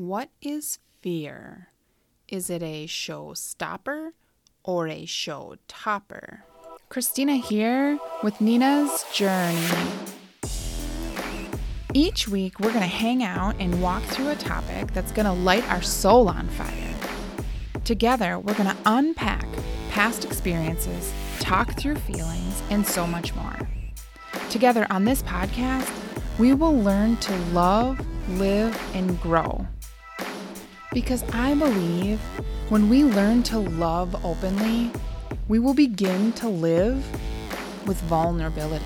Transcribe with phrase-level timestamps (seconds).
[0.00, 1.68] What is fear?
[2.26, 4.14] Is it a show stopper
[4.64, 6.44] or a show topper?
[6.88, 9.68] Christina here with Nina's Journey.
[11.92, 15.32] Each week, we're going to hang out and walk through a topic that's going to
[15.32, 16.94] light our soul on fire.
[17.84, 19.46] Together, we're going to unpack
[19.90, 23.68] past experiences, talk through feelings, and so much more.
[24.48, 25.92] Together on this podcast,
[26.38, 29.66] we will learn to love, live, and grow.
[30.92, 32.18] Because I believe
[32.68, 34.90] when we learn to love openly,
[35.46, 37.06] we will begin to live
[37.86, 38.84] with vulnerability.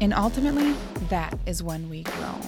[0.00, 0.74] And ultimately,
[1.08, 2.40] that is when we grow.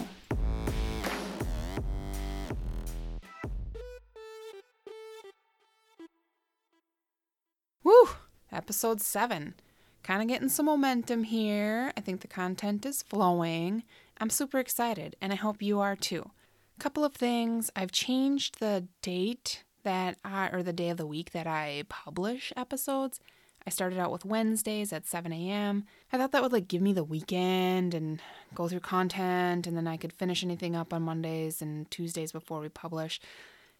[7.84, 8.08] Woo!
[8.50, 9.54] Episode 7.
[10.02, 11.92] Kind of getting some momentum here.
[11.96, 13.84] I think the content is flowing.
[14.20, 16.32] I'm super excited, and I hope you are too.
[16.78, 17.70] Couple of things.
[17.74, 22.52] I've changed the date that I, or the day of the week that I publish
[22.56, 23.18] episodes.
[23.66, 25.84] I started out with Wednesdays at 7 a.m.
[26.12, 28.22] I thought that would like give me the weekend and
[28.54, 32.60] go through content, and then I could finish anything up on Mondays and Tuesdays before
[32.60, 33.20] we publish.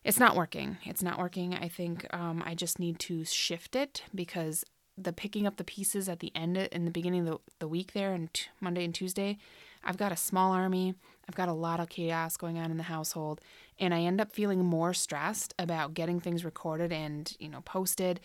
[0.02, 0.78] It's not working.
[0.84, 1.54] It's not working.
[1.54, 4.64] I think um, I just need to shift it because
[4.96, 7.92] the picking up the pieces at the end in the beginning of the, the week
[7.92, 9.38] there and t- Monday and Tuesday,
[9.84, 10.94] I've got a small army.
[11.28, 13.40] I've got a lot of chaos going on in the household,
[13.78, 18.20] and I end up feeling more stressed about getting things recorded and, you know, posted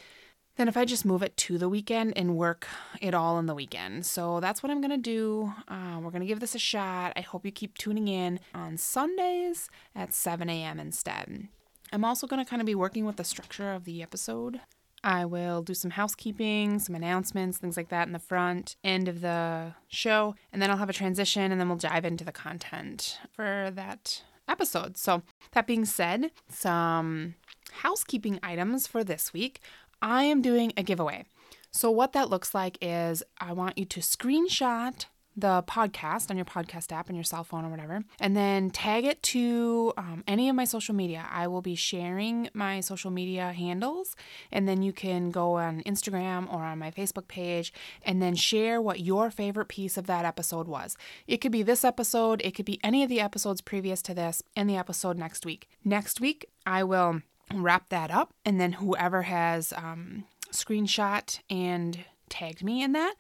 [0.55, 2.67] than if I just move it to the weekend and work
[3.01, 4.05] it all in the weekend.
[4.05, 5.51] So that's what I'm to do.
[5.67, 7.13] Uh, we're to give this a shot.
[7.15, 10.79] I hope you keep tuning in on Sundays at 7 a.m.
[10.79, 11.47] instead.
[11.91, 14.61] I'm also going to kind of be working with the structure of the episode.
[15.03, 19.21] I will do some housekeeping, some announcements, things like that in the front end of
[19.21, 23.19] the show, and then I'll have a transition and then we'll dive into the content
[23.31, 24.97] for that episode.
[24.97, 27.35] So, that being said, some
[27.81, 29.59] housekeeping items for this week.
[30.01, 31.25] I am doing a giveaway.
[31.71, 35.05] So, what that looks like is I want you to screenshot
[35.35, 39.05] the podcast on your podcast app on your cell phone or whatever, and then tag
[39.05, 41.27] it to um, any of my social media.
[41.31, 44.15] I will be sharing my social media handles,
[44.51, 47.73] and then you can go on Instagram or on my Facebook page
[48.03, 50.97] and then share what your favorite piece of that episode was.
[51.27, 54.43] It could be this episode, it could be any of the episodes previous to this,
[54.55, 55.67] and the episode next week.
[55.83, 57.21] Next week, I will
[57.53, 63.15] wrap that up, and then whoever has um, screenshot and tagged me in that,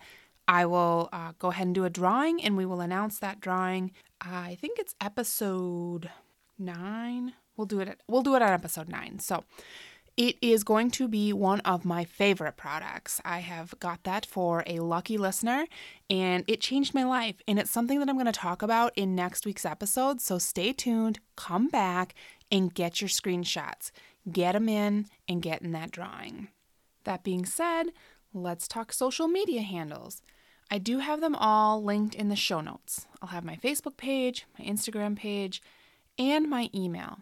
[0.47, 3.91] I will uh, go ahead and do a drawing, and we will announce that drawing.
[4.21, 6.09] I think it's episode
[6.57, 7.33] nine.
[7.55, 7.87] We'll do it.
[7.87, 9.19] At, we'll do it on episode nine.
[9.19, 9.43] So.
[10.15, 13.19] It is going to be one of my favorite products.
[13.25, 15.65] I have got that for a lucky listener
[16.07, 17.37] and it changed my life.
[17.47, 20.21] And it's something that I'm going to talk about in next week's episode.
[20.21, 22.13] So stay tuned, come back,
[22.51, 23.89] and get your screenshots
[24.31, 26.49] get them in, and get in that drawing.
[27.03, 27.85] That being said,
[28.33, 30.21] let's talk social media handles.
[30.71, 33.07] I do have them all linked in the show notes.
[33.21, 35.61] I'll have my Facebook page, my Instagram page,
[36.17, 37.19] and my email.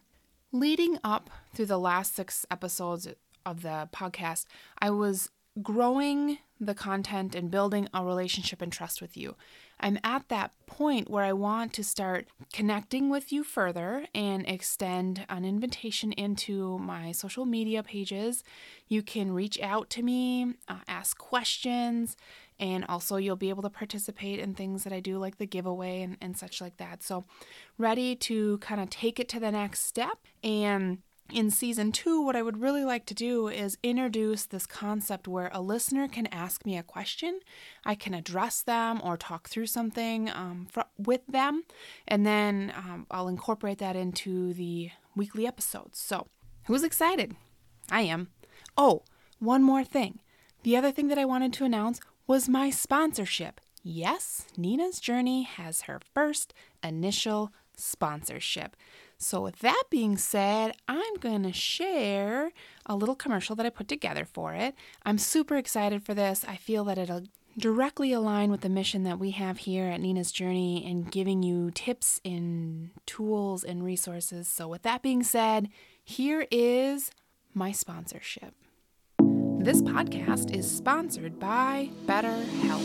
[0.52, 3.08] Leading up through the last six episodes
[3.46, 4.46] of the podcast,
[4.80, 5.30] I was
[5.62, 9.36] growing the content and building a relationship and trust with you.
[9.82, 15.26] I'm at that point where I want to start connecting with you further and extend
[15.28, 18.44] an invitation into my social media pages.
[18.88, 22.16] You can reach out to me, uh, ask questions,
[22.60, 26.04] and also you'll be able to participate in things that I do, like the giveaway
[26.04, 27.02] and, and such like that.
[27.02, 27.26] So,
[27.78, 31.00] ready to kind of take it to the next step and
[31.32, 35.50] in season two, what I would really like to do is introduce this concept where
[35.54, 37.40] a listener can ask me a question.
[37.86, 41.64] I can address them or talk through something um, fr- with them,
[42.08, 46.00] and then um, I'll incorporate that into the weekly episodes.
[46.00, 46.28] So,
[46.66, 47.36] who's excited?
[47.90, 48.30] I am.
[48.78, 49.04] Oh,
[49.40, 50.20] one more thing.
[50.64, 53.60] The other thing that I wanted to announce was my sponsorship.
[53.84, 56.54] Yes, Nina's Journey has her first
[56.84, 58.76] initial sponsorship.
[59.22, 62.52] So, with that being said, I'm going to share
[62.88, 64.74] a little commercial that I put together for it.
[65.06, 66.44] I'm super excited for this.
[66.48, 70.32] I feel that it'll directly align with the mission that we have here at Nina's
[70.32, 74.48] Journey and giving you tips and tools and resources.
[74.48, 75.70] So, with that being said,
[76.04, 77.12] here is
[77.54, 78.56] my sponsorship.
[79.20, 82.82] This podcast is sponsored by BetterHelp.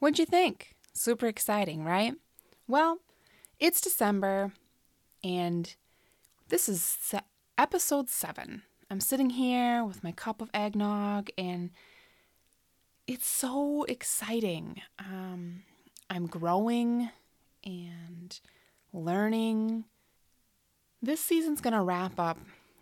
[0.00, 0.74] What'd you think?
[0.92, 2.14] Super exciting, right?
[2.66, 2.98] Well,
[3.60, 4.50] it's December
[5.22, 5.76] and
[6.50, 7.20] this is se-
[7.56, 8.62] episode seven.
[8.90, 11.70] I'm sitting here with my cup of eggnog, and
[13.06, 14.82] it's so exciting.
[14.98, 15.62] Um,
[16.10, 17.10] I'm growing
[17.64, 18.38] and
[18.92, 19.84] learning.
[21.00, 22.38] This season's going to wrap up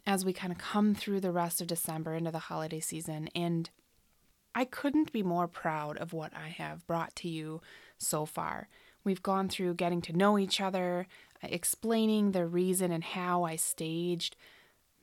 [0.07, 3.69] as we kind of come through the rest of December into the holiday season, and
[4.55, 7.61] I couldn't be more proud of what I have brought to you
[7.99, 8.69] so far.
[9.05, 11.07] We've gone through getting to know each other,
[11.43, 14.37] explaining the reason and how I staged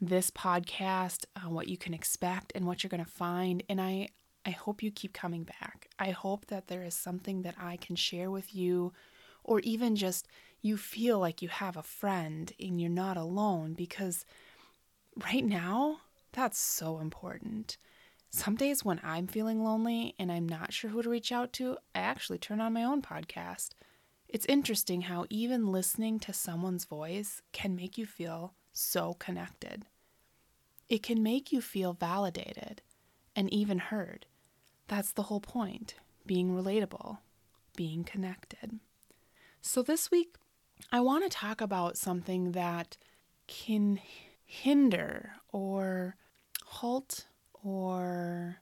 [0.01, 3.63] this podcast, uh, what you can expect and what you're going to find.
[3.69, 4.09] And I,
[4.45, 5.87] I hope you keep coming back.
[5.97, 8.93] I hope that there is something that I can share with you,
[9.43, 10.27] or even just
[10.61, 14.25] you feel like you have a friend and you're not alone because
[15.31, 17.77] right now, that's so important.
[18.29, 21.77] Some days when I'm feeling lonely and I'm not sure who to reach out to,
[21.93, 23.69] I actually turn on my own podcast.
[24.35, 29.85] It's interesting how even listening to someone's voice can make you feel so connected.
[30.89, 32.81] It can make you feel validated
[33.33, 34.25] and even heard.
[34.89, 35.95] That's the whole point
[36.25, 37.19] being relatable,
[37.77, 38.81] being connected.
[39.61, 40.35] So, this week,
[40.91, 42.97] I want to talk about something that
[43.47, 44.01] can
[44.43, 46.17] hinder or
[46.65, 48.57] halt or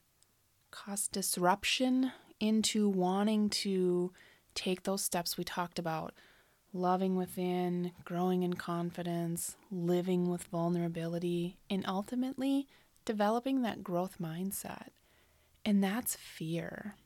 [0.70, 4.12] cause disruption into wanting to
[4.54, 6.14] take those steps we talked about
[6.72, 12.66] loving within, growing in confidence, living with vulnerability, and ultimately
[13.04, 14.88] developing that growth mindset.
[15.64, 16.96] And that's fear.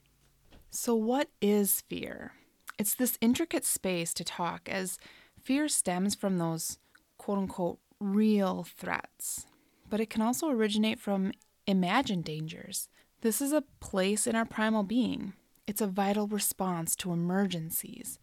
[0.71, 2.33] So, what is fear?
[2.79, 4.99] It's this intricate space to talk as
[5.43, 6.79] fear stems from those
[7.17, 9.47] quote unquote real threats,
[9.89, 11.33] but it can also originate from
[11.67, 12.89] imagined dangers.
[13.21, 15.33] This is a place in our primal being.
[15.69, 18.19] It's a vital response to emergencies.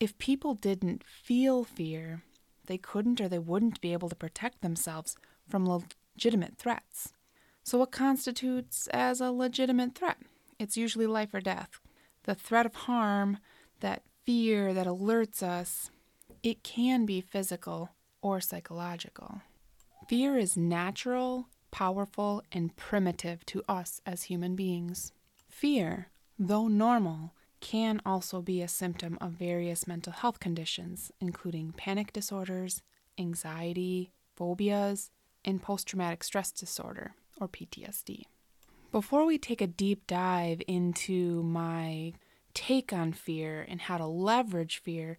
[0.00, 2.22] If people didn't feel fear,
[2.64, 5.14] they couldn't or they wouldn't be able to protect themselves
[5.46, 7.12] from legitimate threats.
[7.62, 10.16] So, what constitutes as a legitimate threat?
[10.58, 11.78] It's usually life or death.
[12.22, 13.36] The threat of harm,
[13.80, 15.90] that fear that alerts us,
[16.42, 17.90] it can be physical
[18.22, 19.42] or psychological.
[20.08, 25.12] Fear is natural, powerful, and primitive to us as human beings.
[25.50, 26.08] Fear,
[26.38, 32.82] though normal, can also be a symptom of various mental health conditions, including panic disorders,
[33.18, 35.10] anxiety, phobias,
[35.44, 38.22] and post traumatic stress disorder, or PTSD.
[38.92, 42.14] Before we take a deep dive into my
[42.54, 45.18] take on fear and how to leverage fear,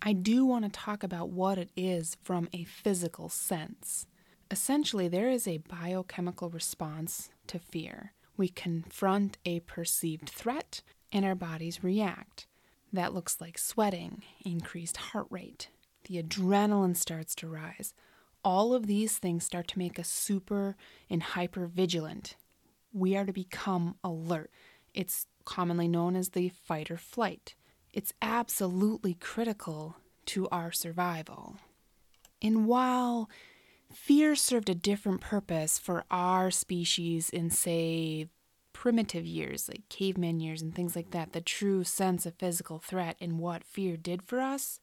[0.00, 4.06] I do want to talk about what it is from a physical sense.
[4.50, 8.12] Essentially, there is a biochemical response to fear.
[8.38, 10.80] We confront a perceived threat
[11.12, 12.46] and our bodies react.
[12.92, 15.68] That looks like sweating, increased heart rate,
[16.04, 17.92] the adrenaline starts to rise.
[18.42, 20.76] All of these things start to make us super
[21.10, 22.36] and hyper vigilant.
[22.92, 24.50] We are to become alert.
[24.94, 27.54] It's commonly known as the fight or flight.
[27.92, 31.56] it's absolutely critical to our survival.
[32.40, 33.28] And while
[33.92, 38.28] fear served a different purpose for our species in, say,
[38.72, 43.16] primitive years, like caveman years and things like that, the true sense of physical threat
[43.20, 44.80] and what fear did for us,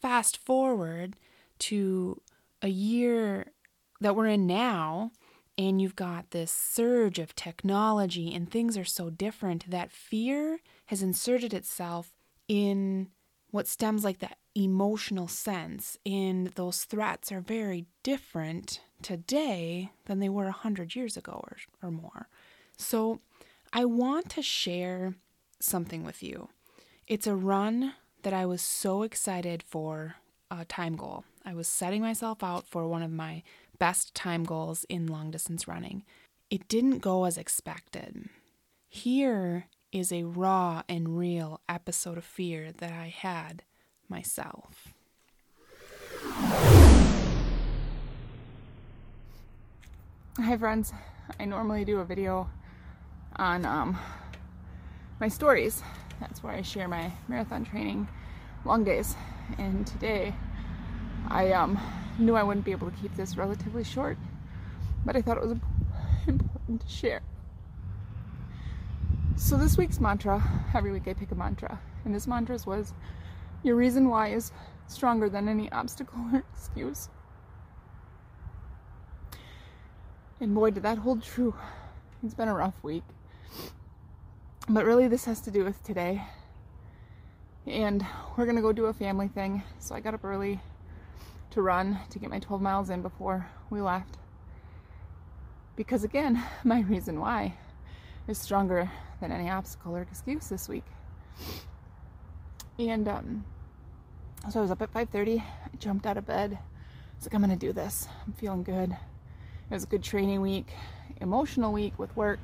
[0.00, 1.16] fast forward
[1.58, 2.20] to
[2.60, 3.52] a year
[4.00, 5.10] that we're in now,
[5.58, 11.02] and you've got this surge of technology, and things are so different that fear has
[11.02, 12.14] inserted itself
[12.48, 13.08] in
[13.52, 15.96] what stems like that emotional sense.
[16.04, 21.56] And those threats are very different today than they were a hundred years ago or,
[21.82, 22.28] or more.
[22.76, 23.20] So
[23.72, 25.14] I want to share
[25.60, 26.48] something with you.
[27.06, 30.16] It's a run that I was so excited for
[30.50, 31.24] a time goal.
[31.44, 33.42] I was setting myself out for one of my
[33.78, 36.04] best time goals in long distance running.
[36.50, 38.28] It didn't go as expected.
[38.88, 43.62] Here is a raw and real episode of fear that I had
[44.08, 44.94] myself.
[50.38, 50.94] Hi, friends.
[51.38, 52.48] I normally do a video
[53.36, 53.98] on um,
[55.20, 55.82] my stories.
[56.20, 58.08] That's where I share my marathon training
[58.64, 59.14] long days.
[59.58, 60.34] And today
[61.28, 61.78] I um,
[62.18, 64.16] knew I wouldn't be able to keep this relatively short,
[65.04, 65.58] but I thought it was
[66.26, 67.20] important to share.
[69.42, 70.40] So this week's mantra,
[70.72, 72.94] every week I pick a mantra, and this mantra was,
[73.64, 74.52] your reason why is
[74.86, 77.08] stronger than any obstacle or excuse.
[80.38, 81.56] And boy, did that hold true.
[82.22, 83.02] It's been a rough week.
[84.68, 86.22] But really, this has to do with today.
[87.66, 88.06] And
[88.36, 89.64] we're going to go do a family thing.
[89.80, 90.60] So I got up early
[91.50, 94.18] to run to get my 12 miles in before we left.
[95.74, 97.54] Because again, my reason why
[98.28, 98.88] is stronger
[99.22, 100.84] than any obstacle or excuse this week.
[102.78, 103.44] And um,
[104.50, 105.40] so I was up at 5:30.
[105.40, 106.58] I jumped out of bed.
[106.58, 108.08] I was like, I'm gonna do this.
[108.26, 108.90] I'm feeling good.
[108.90, 110.66] It was a good training week,
[111.20, 112.40] emotional week with work,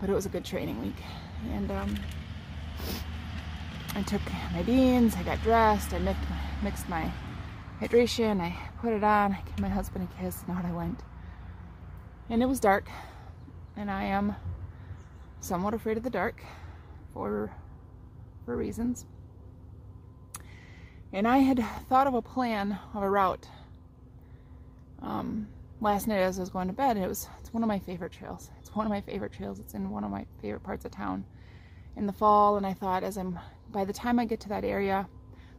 [0.00, 1.02] but it was a good training week.
[1.52, 1.96] And um,
[3.96, 4.22] I took
[4.52, 5.16] my beans.
[5.16, 5.92] I got dressed.
[5.92, 7.12] I mixed my, mixed my
[7.80, 8.40] hydration.
[8.40, 9.32] I put it on.
[9.32, 11.00] I gave my husband a kiss, and out I went.
[12.30, 12.88] And it was dark,
[13.76, 14.36] and I am
[15.42, 16.42] somewhat afraid of the dark
[17.12, 17.50] for
[18.44, 19.06] for reasons.
[21.12, 23.46] And I had thought of a plan of a route
[25.02, 25.48] um,
[25.80, 26.96] last night as I was going to bed.
[26.96, 28.50] It was it's one of my favorite trails.
[28.60, 29.58] It's one of my favorite trails.
[29.58, 31.24] It's in one of my favorite parts of town
[31.96, 32.56] in the fall.
[32.56, 33.38] And I thought as I'm
[33.70, 35.08] by the time I get to that area,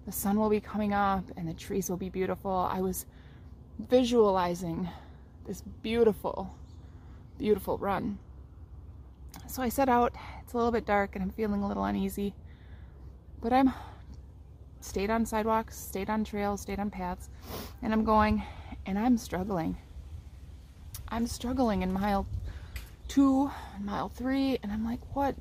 [0.06, 2.52] the sun will be coming up and the trees will be beautiful.
[2.52, 3.06] I was
[3.80, 4.90] visualizing
[5.46, 6.56] this beautiful,
[7.38, 8.18] beautiful run.
[9.54, 10.16] So I set out.
[10.42, 12.34] It's a little bit dark and I'm feeling a little uneasy.
[13.40, 13.72] But I'm
[14.80, 17.30] stayed on sidewalks, stayed on trails, stayed on paths,
[17.84, 18.42] and I'm going
[18.88, 19.78] and I'm struggling.
[21.08, 22.26] I'm struggling in mile
[23.08, 25.36] two, mile three, and I'm like, what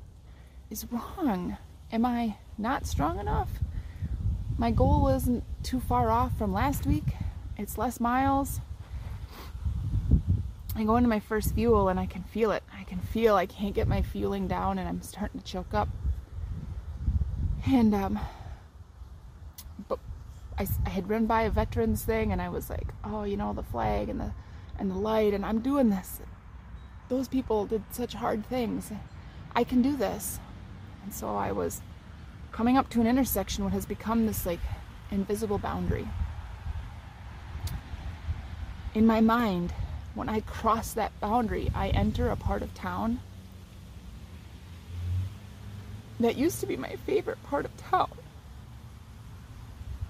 [0.69, 1.57] is wrong?
[1.91, 3.49] Am I not strong enough?
[4.59, 7.15] My goal isn't too far off from last week.
[7.57, 8.59] It's less miles.
[10.75, 12.61] I go into my first fuel and I can feel it.
[12.93, 15.89] Can feel I can't get my fueling down and I'm starting to choke up.
[17.65, 18.19] And um,
[19.87, 19.97] but
[20.59, 23.53] I, I had run by a veterans thing, and I was like, oh, you know,
[23.53, 24.33] the flag and the
[24.77, 26.19] and the light, and I'm doing this.
[27.09, 28.91] Those people did such hard things.
[29.55, 30.39] I can do this.
[31.03, 31.81] And so I was
[32.51, 34.59] coming up to an intersection, what has become this like
[35.09, 36.07] invisible boundary.
[38.93, 39.73] In my mind,
[40.15, 43.19] when I cross that boundary, I enter a part of town
[46.19, 48.11] that used to be my favorite part of town.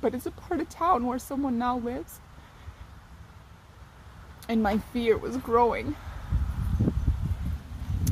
[0.02, 2.20] But it's a part of town where someone now lives.
[4.50, 5.96] And my fear was growing.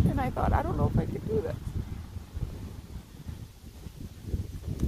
[0.08, 1.56] And I thought, I don't know if I could do this.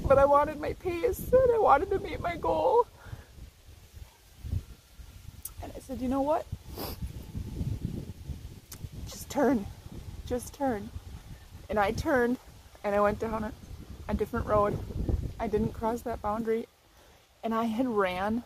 [0.07, 2.87] But I wanted my pace and I wanted to meet my goal.
[5.61, 6.45] And I said, you know what?
[9.05, 9.65] Just turn.
[10.25, 10.89] Just turn.
[11.69, 12.37] And I turned
[12.83, 13.51] and I went down a,
[14.09, 14.77] a different road.
[15.39, 16.67] I didn't cross that boundary,
[17.43, 18.43] and I had ran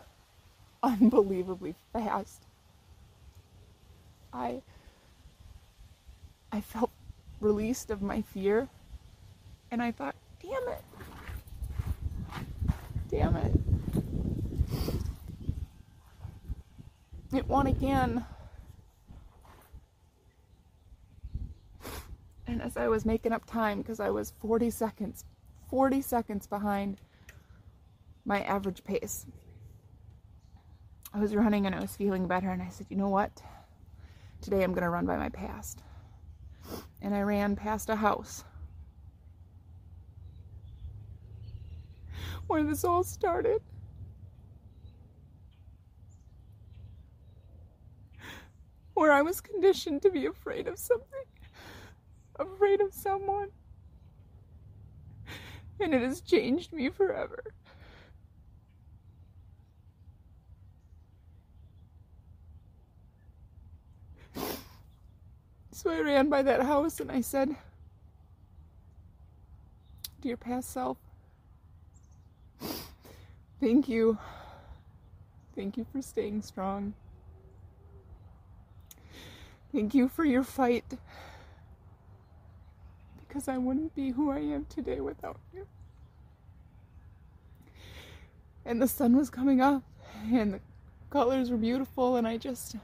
[0.82, 2.42] unbelievably fast.
[4.32, 4.62] I
[6.50, 6.90] I felt
[7.40, 8.68] released of my fear,
[9.70, 10.82] and I thought, damn it.
[13.10, 13.67] Damn it.
[17.32, 18.24] It won again.
[22.46, 25.24] And as I was making up time, because I was 40 seconds
[25.68, 26.98] 40 seconds behind
[28.24, 29.26] my average pace.
[31.12, 33.42] I was running and I was feeling better, and I said, you know what?
[34.40, 35.82] Today I'm going to run by my past.
[37.00, 38.44] And I ran past a house
[42.46, 43.62] where this all started.
[48.98, 51.22] Where I was conditioned to be afraid of something,
[52.34, 53.50] afraid of someone.
[55.78, 57.44] And it has changed me forever.
[65.70, 67.54] So I ran by that house and I said,
[70.20, 70.96] Dear past self,
[73.60, 74.18] thank you.
[75.54, 76.94] Thank you for staying strong.
[79.72, 80.84] Thank you for your fight.
[83.26, 85.66] Because I wouldn't be who I am today without you.
[88.64, 89.82] And the sun was coming up,
[90.32, 90.60] and the
[91.10, 92.76] colors were beautiful, and I just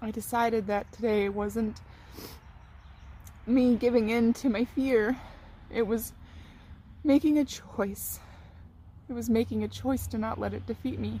[0.00, 1.80] I decided that today wasn't
[3.46, 5.16] me giving in to my fear.
[5.70, 6.12] It was
[7.04, 8.18] making a choice.
[9.08, 11.20] It was making a choice to not let it defeat me.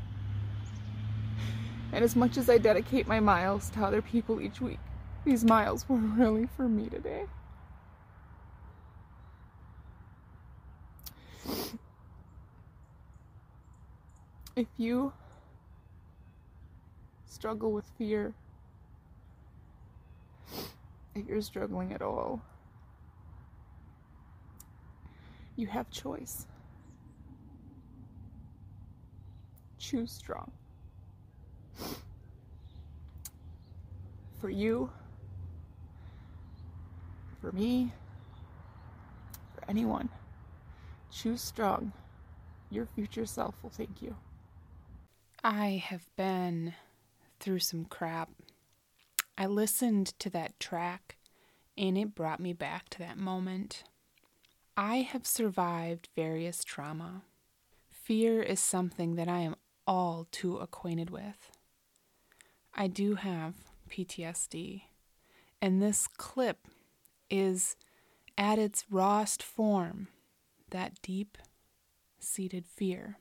[1.92, 4.78] And as much as I dedicate my miles to other people each week,
[5.24, 7.26] these miles were really for me today.
[14.56, 15.12] If you
[17.26, 18.34] struggle with fear,
[21.14, 22.42] if you're struggling at all,
[25.56, 26.46] you have choice.
[29.78, 30.50] Choose strong.
[34.42, 34.90] For you,
[37.40, 37.92] for me,
[39.54, 40.10] for anyone,
[41.10, 41.92] choose strong.
[42.68, 44.16] Your future self will thank you.
[45.42, 46.74] I have been
[47.38, 48.28] through some crap
[49.38, 51.16] I listened to that track
[51.76, 53.84] and it brought me back to that moment.
[54.76, 57.22] I have survived various trauma.
[57.90, 61.50] Fear is something that I am all too acquainted with.
[62.74, 63.54] I do have
[63.92, 64.84] PTSD,
[65.60, 66.66] and this clip
[67.30, 67.76] is
[68.38, 70.08] at its rawest form
[70.70, 71.36] that deep
[72.18, 73.18] seated fear.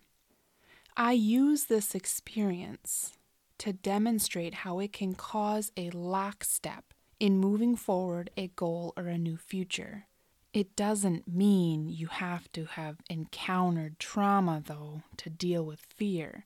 [0.96, 3.18] I use this experience
[3.58, 9.18] to demonstrate how it can cause a lockstep in moving forward a goal or a
[9.18, 10.08] new future.
[10.54, 16.46] It doesn't mean you have to have encountered trauma, though, to deal with fear.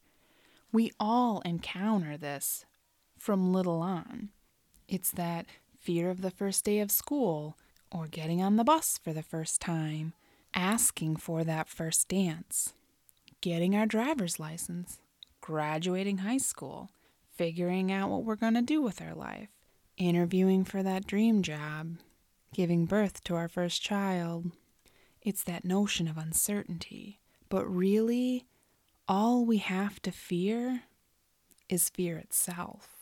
[0.72, 2.66] We all encounter this
[3.18, 4.30] from little on.
[4.88, 5.46] It's that
[5.80, 7.58] fear of the first day of school,
[7.92, 10.14] or getting on the bus for the first time,
[10.54, 12.74] asking for that first dance,
[13.42, 15.00] getting our driver's license,
[15.42, 16.90] graduating high school,
[17.36, 19.50] figuring out what we're going to do with our life,
[19.98, 21.98] interviewing for that dream job,
[22.54, 24.52] giving birth to our first child.
[25.22, 27.20] It's that notion of uncertainty.
[27.50, 28.46] But really,
[29.08, 30.84] all we have to fear
[31.70, 32.95] is fear itself.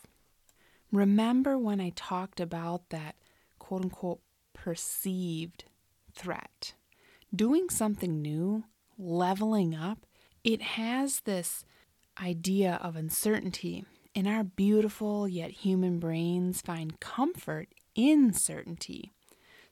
[0.93, 3.15] Remember when I talked about that
[3.57, 4.21] quote unquote
[4.53, 5.63] perceived
[6.13, 6.75] threat?
[7.35, 10.05] Doing something new, leveling up,
[10.43, 11.65] it has this
[12.21, 19.11] idea of uncertainty and our beautiful yet human brains find comfort in certainty.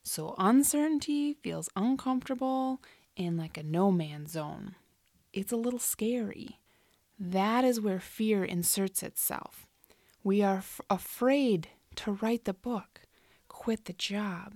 [0.02, 2.82] So uncertainty feels uncomfortable
[3.16, 4.74] and like a no man's zone.
[5.34, 6.60] It's a little scary.
[7.20, 9.68] That is where fear inserts itself.
[10.24, 13.02] We are f- afraid to write the book,
[13.48, 14.54] quit the job,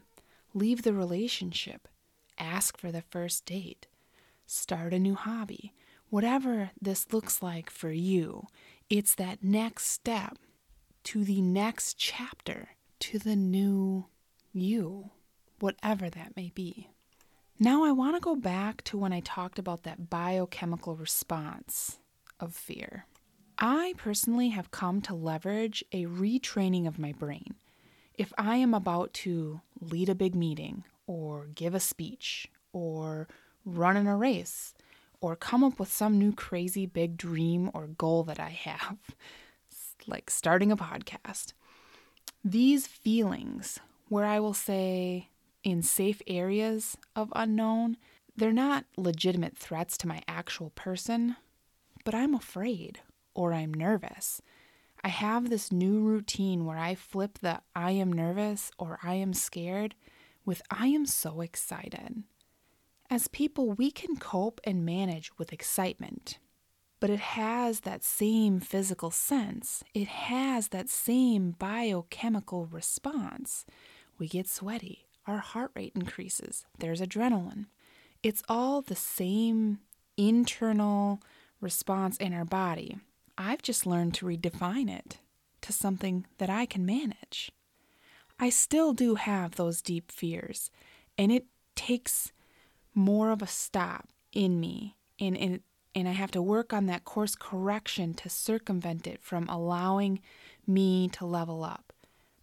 [0.54, 1.88] leave the relationship,
[2.38, 3.88] ask for the first date,
[4.46, 5.74] start a new hobby.
[6.10, 8.46] Whatever this looks like for you,
[8.90, 10.38] it's that next step
[11.06, 14.06] to the next chapter, to the new
[14.54, 15.10] you,
[15.60, 16.90] whatever that may be.
[17.58, 22.00] Now, I want to go back to when I talked about that biochemical response
[22.40, 23.06] of fear.
[23.58, 27.56] I personally have come to leverage a retraining of my brain.
[28.18, 33.28] If I am about to lead a big meeting, or give a speech, or
[33.64, 34.74] run in a race,
[35.22, 38.98] or come up with some new crazy big dream or goal that I have,
[40.08, 41.54] like starting a podcast.
[42.44, 45.30] These feelings, where I will say
[45.64, 47.98] in safe areas of unknown,
[48.36, 51.38] they're not legitimate threats to my actual person,
[52.04, 53.00] but I'm afraid
[53.36, 54.42] or I'm nervous.
[55.04, 59.34] I have this new routine where I flip the I am nervous or I am
[59.34, 59.94] scared
[60.46, 62.24] with I am so excited.
[63.10, 66.40] As people, we can cope and manage with excitement,
[67.00, 69.84] but it has that same physical sense.
[69.94, 73.66] It has that same biochemical response.
[74.18, 77.68] We get sweaty, our heart rate increases, there's adrenaline.
[78.24, 79.80] It's all the same
[80.18, 81.22] internal
[81.62, 82.98] response in our body.
[83.38, 85.20] I've just learned to redefine it
[85.62, 87.52] to something that I can manage.
[88.40, 90.70] I still do have those deep fears,
[91.18, 91.46] and it
[91.76, 92.32] takes
[92.94, 95.62] more of a stop in me, and, and,
[95.94, 100.22] and I have to work on that course correction to circumvent it from allowing
[100.68, 101.94] me to level up.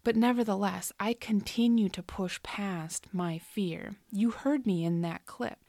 [0.03, 3.95] But nevertheless, I continue to push past my fear.
[4.11, 5.59] You heard me in that clip.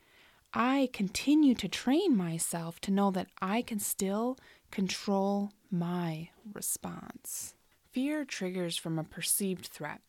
[0.52, 4.38] I continue to train myself to know that I can still
[4.74, 7.54] control my response.
[7.92, 10.00] Fear triggers from a perceived threat.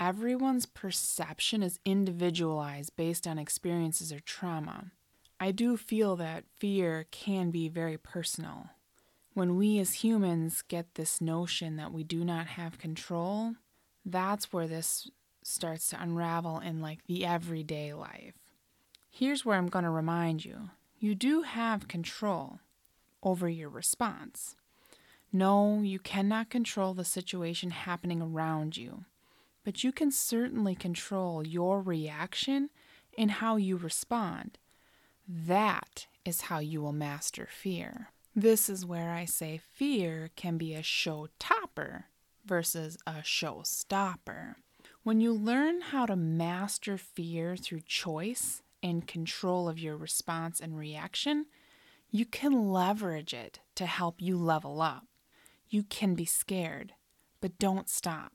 [0.00, 4.86] Everyone's perception is individualized based on experiences or trauma.
[5.38, 8.70] I do feel that fear can be very personal.
[9.34, 13.52] When we as humans get this notion that we do not have control,
[14.02, 15.10] that's where this
[15.44, 18.32] starts to unravel in like the everyday life.
[19.10, 22.60] Here's where I'm going to remind you you do have control
[23.26, 24.54] over your response.
[25.32, 29.04] No, you cannot control the situation happening around you,
[29.64, 32.70] but you can certainly control your reaction
[33.18, 34.58] and how you respond.
[35.28, 38.10] That is how you will master fear.
[38.34, 42.04] This is where I say fear can be a show topper
[42.44, 44.56] versus a show stopper.
[45.02, 50.78] When you learn how to master fear through choice and control of your response and
[50.78, 51.46] reaction,
[52.16, 55.06] you can leverage it to help you level up.
[55.68, 56.94] You can be scared,
[57.40, 58.32] but don't stop.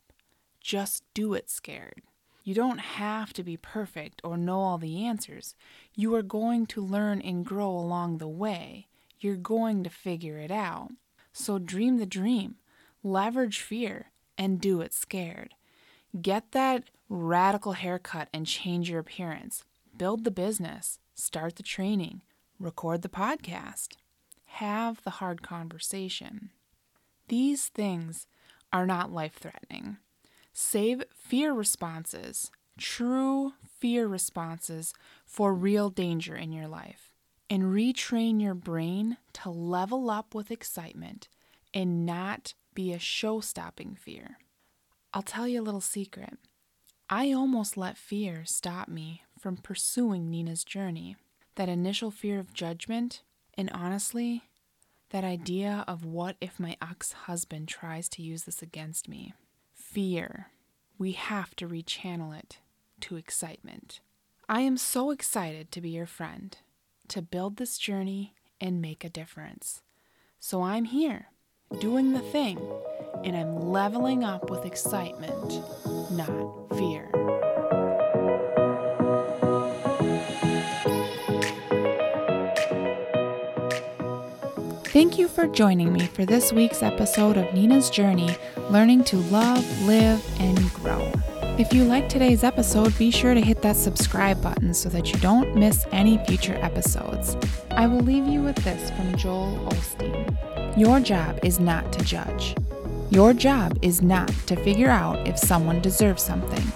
[0.59, 2.03] Just do it scared.
[2.43, 5.55] You don't have to be perfect or know all the answers.
[5.95, 8.87] You are going to learn and grow along the way.
[9.19, 10.89] You're going to figure it out.
[11.33, 12.55] So dream the dream,
[13.03, 15.53] leverage fear, and do it scared.
[16.21, 19.63] Get that radical haircut and change your appearance.
[19.95, 22.21] Build the business, start the training,
[22.62, 23.89] record the podcast,
[24.45, 26.52] have the hard conversation.
[27.28, 28.28] These things
[28.71, 29.97] are not life threatening.
[30.54, 34.93] Save fear responses, true fear responses,
[35.26, 37.10] for real danger in your life.
[37.50, 41.28] And retrain your brain to level up with excitement
[41.74, 44.38] and not be a show stopping fear.
[45.13, 46.38] I'll tell you a little secret.
[47.10, 51.17] I almost let fear stop me from pursuing Nina's journey.
[51.55, 53.21] That initial fear of judgment,
[53.55, 54.43] and honestly,
[55.09, 59.33] that idea of what if my ex husband tries to use this against me.
[59.73, 60.47] Fear.
[60.97, 62.59] We have to rechannel it
[63.01, 63.99] to excitement.
[64.47, 66.55] I am so excited to be your friend,
[67.09, 69.81] to build this journey and make a difference.
[70.39, 71.27] So I'm here,
[71.79, 72.59] doing the thing,
[73.23, 75.61] and I'm leveling up with excitement,
[76.11, 77.09] not fear.
[84.91, 88.36] Thank you for joining me for this week's episode of Nina's Journey
[88.69, 91.10] Learning to Love, Live, and Grow.
[91.58, 95.17] If you like today's episode, be sure to hit that subscribe button so that you
[95.21, 97.38] don't miss any future episodes.
[97.71, 102.54] I will leave you with this from Joel Osteen Your job is not to judge.
[103.12, 106.69] Your job is not to figure out if someone deserves something.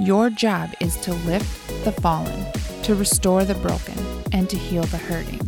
[0.00, 2.44] Your job is to lift the fallen,
[2.82, 3.96] to restore the broken,
[4.32, 5.45] and to heal the hurting.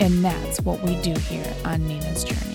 [0.00, 2.49] And that's what we do here on Nina's Journey.